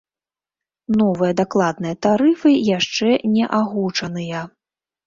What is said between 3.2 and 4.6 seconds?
не агучаныя.